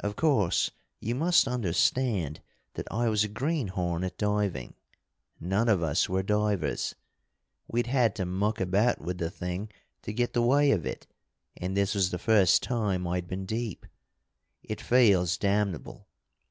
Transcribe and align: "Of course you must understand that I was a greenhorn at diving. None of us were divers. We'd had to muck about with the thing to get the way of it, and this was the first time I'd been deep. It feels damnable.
"Of 0.00 0.16
course 0.16 0.70
you 1.00 1.14
must 1.14 1.48
understand 1.48 2.42
that 2.74 2.86
I 2.90 3.08
was 3.08 3.24
a 3.24 3.28
greenhorn 3.28 4.04
at 4.04 4.18
diving. 4.18 4.74
None 5.40 5.66
of 5.66 5.82
us 5.82 6.10
were 6.10 6.22
divers. 6.22 6.94
We'd 7.66 7.86
had 7.86 8.14
to 8.16 8.26
muck 8.26 8.60
about 8.60 9.00
with 9.00 9.16
the 9.16 9.30
thing 9.30 9.70
to 10.02 10.12
get 10.12 10.34
the 10.34 10.42
way 10.42 10.72
of 10.72 10.84
it, 10.84 11.06
and 11.56 11.74
this 11.74 11.94
was 11.94 12.10
the 12.10 12.18
first 12.18 12.62
time 12.62 13.06
I'd 13.08 13.28
been 13.28 13.46
deep. 13.46 13.86
It 14.62 14.82
feels 14.82 15.38
damnable. 15.38 16.06